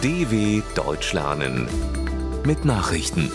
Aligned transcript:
DW 0.00 0.62
Deutsch 0.76 1.12
lernen 1.12 1.66
mit 2.46 2.64
Nachrichten. 2.64 3.32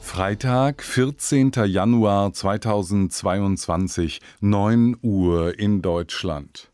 Freitag, 0.00 0.84
14. 0.84 1.50
Januar 1.66 2.32
2022, 2.32 4.20
9 4.40 4.96
Uhr 5.02 5.58
in 5.58 5.82
Deutschland. 5.82 6.70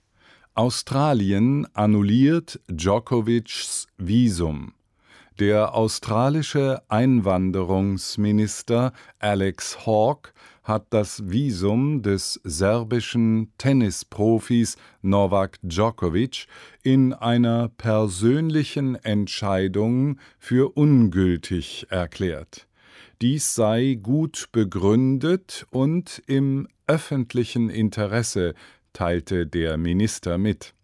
Australien 0.54 1.66
annulliert 1.72 2.60
Djokovic's 2.68 3.86
Visum. 3.96 4.74
Der 5.38 5.74
australische 5.74 6.82
Einwanderungsminister 6.88 8.92
Alex 9.18 9.86
Hawke 9.86 10.32
hat 10.62 10.86
das 10.90 11.30
Visum 11.30 12.02
des 12.02 12.40
serbischen 12.44 13.52
Tennisprofis 13.58 14.76
Novak 15.02 15.58
Djokovic 15.62 16.46
in 16.82 17.12
einer 17.12 17.68
persönlichen 17.68 18.94
Entscheidung 18.96 20.18
für 20.38 20.76
ungültig 20.76 21.86
erklärt. 21.90 22.66
Dies 23.22 23.54
sei 23.54 23.98
gut 24.00 24.48
begründet 24.52 25.66
und 25.70 26.22
im 26.26 26.68
öffentlichen 26.86 27.68
Interesse, 27.68 28.54
teilte 28.92 29.46
der 29.46 29.76
Minister 29.76 30.38
mit 30.38 30.74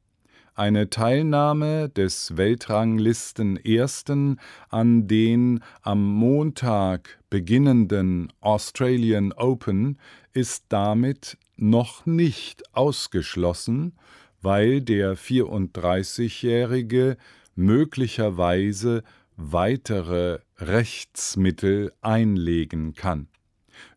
eine 0.57 0.89
Teilnahme 0.89 1.91
des 1.91 2.37
Weltranglisten-Ersten 2.37 4.41
an 4.71 5.07
den 5.07 5.63
am 5.83 6.03
Montag 6.03 7.19
beginnenden 7.37 8.33
Australian 8.41 9.35
Open 9.35 9.99
ist 10.33 10.65
damit 10.71 11.37
noch 11.59 12.07
nicht 12.07 12.75
ausgeschlossen, 12.75 13.93
weil 14.41 14.81
der 14.81 15.19
34-Jährige 15.19 17.19
möglicherweise 17.55 19.03
weitere 19.37 20.39
Rechtsmittel 20.57 21.93
einlegen 22.01 22.95
kann. 22.95 23.29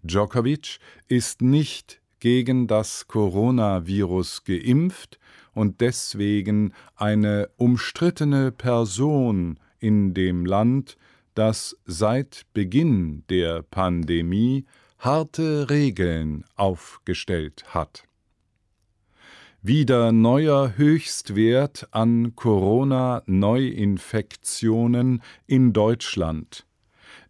Djokovic 0.04 0.80
ist 1.08 1.42
nicht 1.42 2.02
gegen 2.20 2.68
das 2.68 3.08
Coronavirus 3.08 4.44
geimpft 4.44 5.18
und 5.54 5.80
deswegen 5.80 6.74
eine 6.98 7.50
umstrittene 7.56 8.52
Person 8.52 9.58
in 9.80 10.14
dem 10.14 10.46
Land, 10.46 10.98
das 11.40 11.76
seit 11.86 12.44
Beginn 12.54 13.24
der 13.30 13.64
Pandemie 13.64 14.66
harte 14.98 15.70
Regeln 15.70 16.44
aufgestellt 16.58 17.74
hat. 17.74 18.04
Wieder 19.62 20.12
neuer 20.12 20.74
Höchstwert 20.76 21.88
an 21.92 22.36
Corona-Neuinfektionen 22.36 25.24
in 25.48 25.72
Deutschland. 25.72 26.66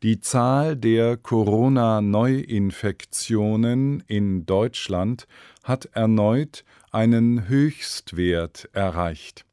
Die 0.02 0.20
Zahl 0.20 0.76
der 0.76 1.16
Corona-Neuinfektionen 1.16 4.04
in 4.08 4.48
Deutschland 4.48 5.28
hat 5.64 5.86
erneut 5.94 6.64
einen 6.92 7.48
Höchstwert 7.48 8.70
erreicht. 8.74 9.46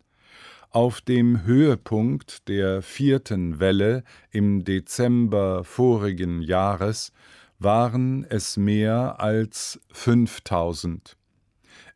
Auf 0.72 1.02
dem 1.02 1.44
Höhepunkt 1.44 2.48
der 2.48 2.82
vierten 2.82 3.60
Welle 3.60 4.04
im 4.32 4.64
Dezember 4.64 5.64
vorigen 5.64 6.42
Jahres 6.42 7.12
waren 7.60 8.26
es 8.28 8.58
mehr 8.58 9.20
als 9.20 9.80
5000. 9.92 11.16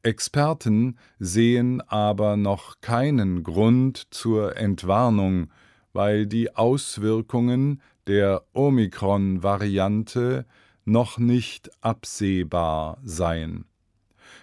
Experten 0.03 0.97
sehen 1.19 1.81
aber 1.81 2.37
noch 2.37 2.81
keinen 2.81 3.43
Grund 3.43 4.07
zur 4.11 4.57
Entwarnung, 4.57 5.49
weil 5.93 6.27
die 6.27 6.55
Auswirkungen 6.55 7.81
der 8.07 8.43
Omikron-Variante 8.53 10.45
noch 10.85 11.17
nicht 11.17 11.69
absehbar 11.81 12.99
seien. 13.03 13.65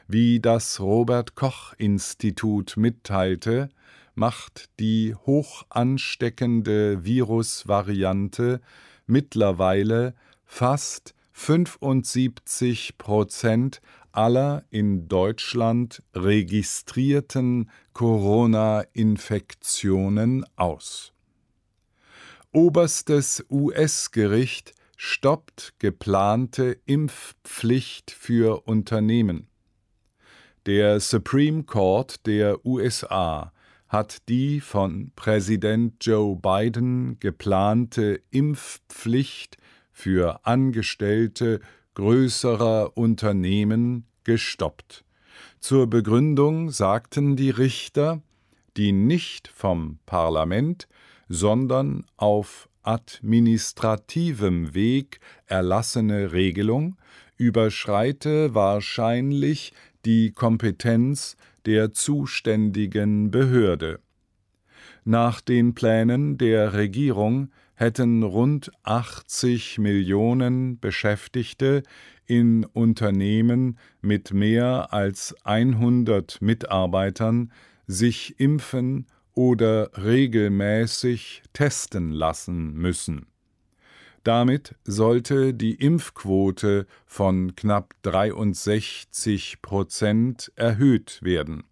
Wie 0.06 0.40
das 0.40 0.80
Robert 0.80 1.34
Koch 1.34 1.72
Institut 1.78 2.76
mitteilte, 2.76 3.70
macht 4.14 4.68
die 4.78 5.14
hoch 5.14 5.64
ansteckende 5.70 7.04
Virusvariante 7.04 8.60
mittlerweile 9.06 10.14
fast 10.44 11.14
75 11.32 12.96
Prozent 12.96 13.80
aller 14.16 14.64
in 14.70 15.08
Deutschland 15.08 16.02
registrierten 16.14 17.68
Corona-Infektionen 17.92 20.46
aus. 20.56 21.12
Oberstes 22.52 23.44
US-Gericht 23.50 24.74
stoppt 24.96 25.74
geplante 25.80 26.78
Impfpflicht 26.86 28.12
für 28.12 28.66
Unternehmen. 28.66 29.48
Der 30.66 31.00
Supreme 31.00 31.64
Court 31.64 32.24
der 32.26 32.64
USA 32.64 33.52
hat 33.88 34.28
die 34.28 34.60
von 34.60 35.10
Präsident 35.14 36.04
Joe 36.04 36.36
Biden 36.36 37.18
geplante 37.20 38.22
Impfpflicht 38.30 39.58
für 39.92 40.46
Angestellte 40.46 41.60
größerer 41.94 42.96
Unternehmen 42.96 44.06
gestoppt. 44.24 45.04
Zur 45.60 45.88
Begründung 45.88 46.70
sagten 46.70 47.36
die 47.36 47.50
Richter, 47.50 48.20
die 48.76 48.92
nicht 48.92 49.48
vom 49.48 49.98
Parlament, 50.06 50.88
sondern 51.28 52.04
auf 52.16 52.68
administrativem 52.82 54.74
Weg 54.74 55.20
erlassene 55.46 56.32
Regelung 56.32 56.96
überschreite 57.36 58.54
wahrscheinlich 58.54 59.72
die 60.04 60.32
Kompetenz 60.32 61.36
der 61.66 61.92
zuständigen 61.92 63.30
Behörde. 63.30 64.00
Nach 65.04 65.40
den 65.40 65.74
Plänen 65.74 66.38
der 66.38 66.74
Regierung 66.74 67.50
hätten 67.74 68.22
rund 68.22 68.70
80 68.84 69.78
Millionen 69.78 70.78
Beschäftigte 70.78 71.82
in 72.26 72.64
Unternehmen 72.64 73.78
mit 74.00 74.32
mehr 74.32 74.92
als 74.92 75.34
100 75.44 76.40
Mitarbeitern 76.40 77.52
sich 77.86 78.38
impfen 78.38 79.06
oder 79.34 79.90
regelmäßig 79.96 81.42
testen 81.52 82.12
lassen 82.12 82.74
müssen. 82.74 83.26
Damit 84.22 84.74
sollte 84.84 85.52
die 85.52 85.74
Impfquote 85.74 86.86
von 87.04 87.54
knapp 87.56 87.94
63 88.02 89.60
Prozent 89.60 90.50
erhöht 90.56 91.20
werden. 91.22 91.64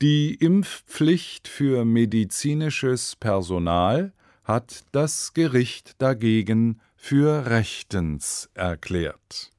Die 0.00 0.34
Impfpflicht 0.34 1.46
für 1.46 1.84
medizinisches 1.84 3.14
Personal 3.14 4.12
hat 4.44 4.84
das 4.92 5.34
Gericht 5.34 6.00
dagegen 6.00 6.80
für 6.96 7.46
rechtens 7.46 8.50
erklärt. 8.54 9.50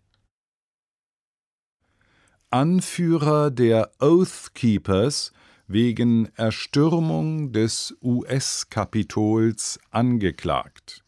Anführer 2.49 3.49
der 3.49 3.91
Oath 3.99 4.53
Keepers 4.53 5.31
wegen 5.67 6.29
Erstürmung 6.35 7.51
des 7.51 7.95
US-Kapitols 8.01 9.79
angeklagt. 9.89 11.03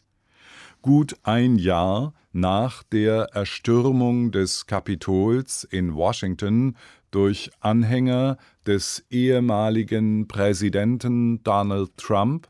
Gut 0.81 1.18
ein 1.24 1.57
Jahr 1.57 2.13
nach 2.31 2.83
der 2.83 3.30
Erstürmung 3.33 4.31
des 4.31 4.66
Kapitols 4.66 5.63
in 5.63 5.95
Washington 5.95 6.75
durch 7.12 7.51
Anhänger 7.60 8.38
des 8.66 9.06
ehemaligen 9.10 10.27
Präsidenten 10.27 11.44
Donald 11.44 11.95
Trump 11.98 12.50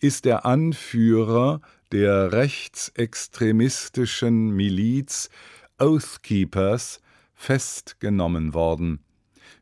ist 0.00 0.24
der 0.24 0.46
Anführer 0.46 1.60
der 1.92 2.32
rechtsextremistischen 2.32 4.50
Miliz 4.50 5.30
Oath 5.78 6.22
Keepers 6.22 7.00
festgenommen 7.34 8.54
worden. 8.54 9.04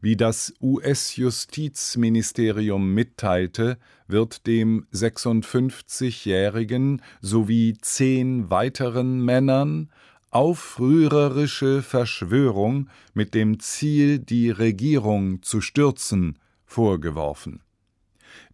Wie 0.00 0.16
das 0.16 0.54
US-Justizministerium 0.60 2.94
mitteilte, 2.94 3.78
wird 4.06 4.46
dem 4.46 4.86
56-Jährigen 4.92 7.02
sowie 7.20 7.76
zehn 7.80 8.48
weiteren 8.48 9.24
Männern 9.24 9.90
aufrührerische 10.30 11.82
Verschwörung 11.82 12.88
mit 13.14 13.34
dem 13.34 13.58
Ziel, 13.58 14.20
die 14.20 14.50
Regierung 14.50 15.42
zu 15.42 15.60
stürzen, 15.60 16.38
vorgeworfen. 16.64 17.64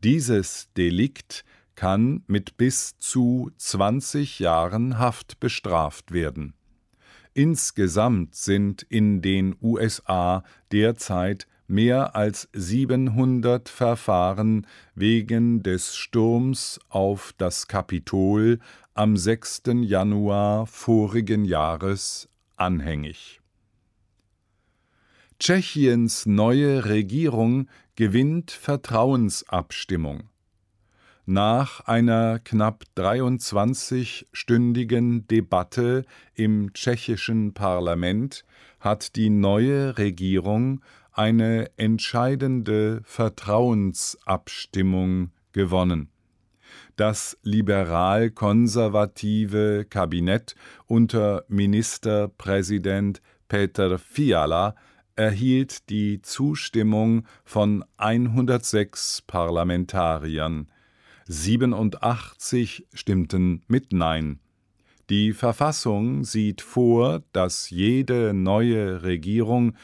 Dieses 0.03 0.71
Delikt 0.77 1.45
kann 1.75 2.23
mit 2.27 2.57
bis 2.57 2.99
zu 2.99 3.51
20 3.57 4.39
Jahren 4.39 4.99
Haft 4.99 5.41
bestraft 5.41 6.13
werden. 6.13 6.55
Insgesamt 7.33 8.35
sind 8.35 8.83
in 8.83 9.21
den 9.21 9.57
USA 9.61 10.45
derzeit 10.71 11.49
mehr 11.67 12.15
als 12.15 12.49
700 12.53 13.69
Verfahren 13.69 14.67
wegen 14.95 15.63
des 15.63 15.97
Sturms 15.97 16.79
auf 16.89 17.35
das 17.39 17.67
Kapitol 17.67 18.61
am 18.95 19.17
6. 19.17 19.63
Januar 19.83 20.67
vorigen 20.67 21.45
Jahres 21.45 22.29
anhängig. 22.57 23.41
Tschechiens 25.41 26.27
neue 26.27 26.85
Regierung 26.85 27.69
gewinnt 27.97 28.53
Vertrauensabstimmung. 28.53 30.29
Nach 31.27 31.81
einer 31.87 32.39
knapp 32.39 32.85
23-stündigen 32.99 35.27
Debatte 35.27 36.05
im 36.35 36.75
tschechischen 36.75 37.55
Parlament 37.55 38.45
hat 38.79 39.17
die 39.17 39.31
neue 39.31 39.97
Regierung 39.97 40.83
eine 41.13 41.71
entscheidende 41.79 43.01
Vertrauensabstimmung 43.05 45.31
gewonnen. 45.53 46.11
Das 46.97 47.39
liberal-konservative 47.43 49.87
Kabinett 49.89 50.55
unter 50.85 51.47
Ministerpräsident 51.49 53.23
Peter 53.49 53.99
Fiala 53.99 54.75
erhielt 55.17 55.89
die 55.89 56.21
Zustimmung 56.21 57.27
von 57.45 57.83
106 57.97 59.23
Parlamentariern. 59.27 60.69
87 61.27 62.87
stimmten 62.93 63.63
mit 63.67 63.93
Nein. 63.93 64.41
Die 65.11 65.33
Verfassung 65.33 66.25
sieht 66.25 66.63
vor, 66.63 67.23
dass 67.33 67.71
jede 67.71 68.33
neue 68.33 69.03
Regierung 69.03 69.75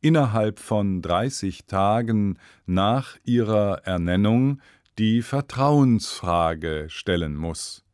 innerhalb 0.00 0.60
von 0.60 1.02
30 1.02 1.66
Tagen 1.66 2.38
nach 2.66 3.16
ihrer 3.24 3.82
Ernennung 3.84 4.60
die 4.98 5.22
Vertrauensfrage 5.22 6.86
stellen 6.88 7.36
muss. 7.36 7.84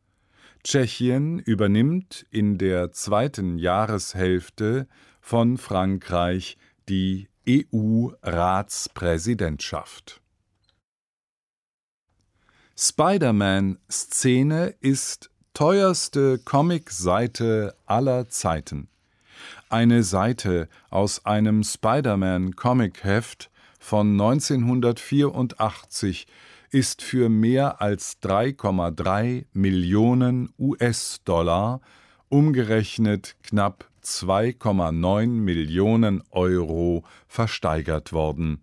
Tschechien 0.63 1.39
übernimmt 1.39 2.25
in 2.31 2.57
der 2.57 2.91
zweiten 2.91 3.59
Jahreshälfte 3.59 4.87
von 5.21 5.57
Frankreich 5.57 6.57
die 6.89 7.29
EU-Ratspräsidentschaft. 7.47 10.21
Spider-Man-Szene 12.77 14.75
ist 14.81 15.31
teuerste 15.53 16.39
Comicseite 16.39 17.73
aller 17.85 18.27
Zeiten. 18.27 18.89
Eine 19.69 20.03
Seite 20.03 20.67
aus 20.89 21.25
einem 21.25 21.63
Spider-Man-Comic-Heft 21.63 23.49
von 23.79 24.19
1984 24.19 26.27
ist 26.69 27.01
für 27.01 27.29
mehr 27.29 27.81
als 27.81 28.21
3,3 28.21 29.45
Millionen 29.53 30.49
US-Dollar, 30.59 31.79
umgerechnet 32.27 33.37
knapp 33.43 33.89
2,9 34.03 35.27
Millionen 35.27 36.23
Euro, 36.29 37.05
versteigert 37.29 38.11
worden. 38.11 38.59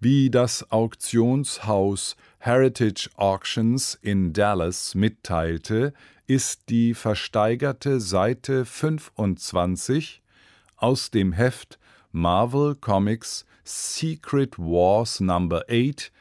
Wie 0.00 0.30
das 0.30 0.72
Auktionshaus 0.72 2.16
Heritage 2.46 3.08
Auctions 3.16 3.98
in 4.02 4.34
Dallas 4.34 4.94
mitteilte, 4.94 5.94
ist 6.26 6.68
die 6.68 6.92
versteigerte 6.92 8.00
Seite 8.00 8.66
25 8.66 10.20
aus 10.76 11.10
dem 11.10 11.32
Heft 11.32 11.78
Marvel 12.12 12.74
Comics 12.74 13.46
Secret 13.64 14.58
Wars 14.58 15.20
No. 15.20 15.48
8 15.70 16.12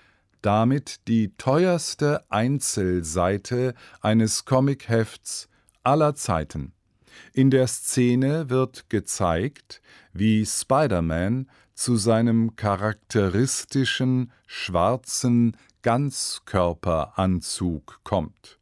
damit 0.41 1.09
die 1.09 1.35
teuerste 1.37 2.23
Einzelseite 2.29 3.73
eines 3.99 4.45
Comichefts 4.45 5.49
aller 5.83 6.15
Zeiten. 6.15 6.71
In 7.33 7.49
der 7.51 7.67
Szene 7.67 8.49
wird 8.49 8.89
gezeigt, 8.89 9.81
wie 10.13 10.45
Spider-Man 10.45 11.49
zu 11.73 11.97
seinem 11.97 12.55
charakteristischen 12.55 14.31
schwarzen 14.47 15.57
Ganzkörperanzug 15.83 17.99
kommt. 18.03 18.57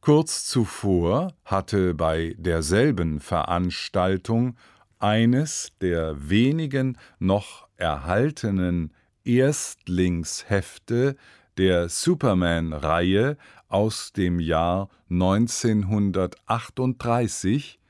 Kurz 0.00 0.46
zuvor 0.46 1.34
hatte 1.44 1.92
bei 1.94 2.36
derselben 2.38 3.18
Veranstaltung 3.20 4.56
eines 4.98 5.72
der 5.80 6.30
wenigen 6.30 6.98
noch 7.18 7.66
erhaltenen 7.76 8.94
Erstlingshefte 9.24 11.16
der 11.56 11.88
Superman-Reihe 11.88 13.38
aus 13.68 14.12
dem 14.12 14.38
Jahr 14.40 14.88
1938 15.10 17.80